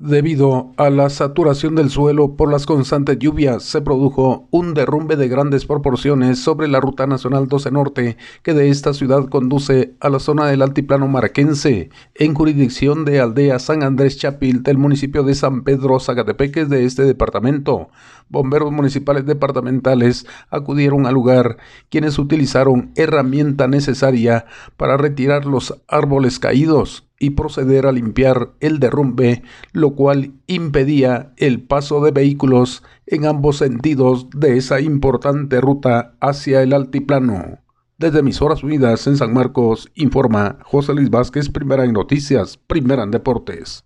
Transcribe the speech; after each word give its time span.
Debido 0.00 0.74
a 0.76 0.90
la 0.90 1.10
saturación 1.10 1.74
del 1.74 1.90
suelo 1.90 2.36
por 2.36 2.52
las 2.52 2.66
constantes 2.66 3.18
lluvias, 3.18 3.64
se 3.64 3.80
produjo 3.80 4.46
un 4.52 4.72
derrumbe 4.72 5.16
de 5.16 5.26
grandes 5.26 5.66
proporciones 5.66 6.38
sobre 6.38 6.68
la 6.68 6.78
Ruta 6.78 7.08
Nacional 7.08 7.48
12 7.48 7.72
Norte, 7.72 8.16
que 8.44 8.54
de 8.54 8.68
esta 8.68 8.94
ciudad 8.94 9.28
conduce 9.28 9.96
a 9.98 10.08
la 10.08 10.20
zona 10.20 10.46
del 10.46 10.62
altiplano 10.62 11.08
maraquense, 11.08 11.90
en 12.14 12.32
jurisdicción 12.34 13.04
de 13.04 13.18
Aldea 13.18 13.58
San 13.58 13.82
Andrés 13.82 14.16
Chapil 14.18 14.62
del 14.62 14.78
municipio 14.78 15.24
de 15.24 15.34
San 15.34 15.64
Pedro 15.64 15.98
Zacatepeques 15.98 16.68
de 16.68 16.84
este 16.84 17.02
departamento. 17.02 17.88
Bomberos 18.28 18.70
municipales 18.70 19.26
departamentales 19.26 20.26
acudieron 20.48 21.06
al 21.06 21.14
lugar, 21.14 21.56
quienes 21.88 22.20
utilizaron 22.20 22.92
herramienta 22.94 23.66
necesaria 23.66 24.46
para 24.76 24.96
retirar 24.96 25.44
los 25.44 25.74
árboles 25.88 26.38
caídos 26.38 27.07
y 27.18 27.30
proceder 27.30 27.86
a 27.86 27.92
limpiar 27.92 28.52
el 28.60 28.78
derrumbe, 28.78 29.42
lo 29.72 29.94
cual 29.94 30.32
impedía 30.46 31.32
el 31.36 31.62
paso 31.62 32.02
de 32.02 32.10
vehículos 32.10 32.82
en 33.06 33.26
ambos 33.26 33.58
sentidos 33.58 34.28
de 34.30 34.56
esa 34.56 34.80
importante 34.80 35.60
ruta 35.60 36.14
hacia 36.20 36.62
el 36.62 36.72
altiplano. 36.72 37.58
Desde 37.98 38.20
Emisoras 38.20 38.62
Unidas 38.62 39.06
en 39.08 39.16
San 39.16 39.32
Marcos, 39.32 39.90
informa 39.96 40.58
José 40.62 40.94
Luis 40.94 41.10
Vázquez, 41.10 41.48
primera 41.48 41.84
en 41.84 41.92
noticias, 41.92 42.56
primera 42.56 43.02
en 43.02 43.10
deportes. 43.10 43.84